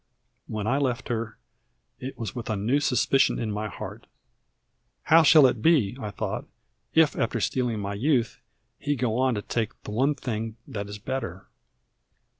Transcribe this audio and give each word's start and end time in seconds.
When 0.47 0.65
I 0.65 0.79
left 0.79 1.09
her, 1.09 1.37
it 1.99 2.17
was 2.17 2.33
with 2.33 2.49
a 2.49 2.55
new 2.55 2.79
suspicion 2.79 3.37
in 3.37 3.51
my 3.51 3.67
heart. 3.67 4.07
"How 5.03 5.21
shall 5.21 5.45
it 5.45 5.61
be," 5.61 5.95
I 6.01 6.09
thought, 6.09 6.45
"if 6.95 7.15
after 7.15 7.39
stealing 7.39 7.79
my 7.79 7.93
youth, 7.93 8.39
he 8.79 8.95
go 8.95 9.19
on 9.19 9.35
to 9.35 9.43
take 9.43 9.79
the 9.83 9.91
one 9.91 10.15
thing 10.15 10.57
that 10.67 10.89
is 10.89 10.97
better?" 10.97 11.45